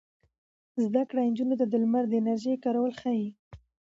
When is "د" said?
1.67-1.73, 2.07-2.13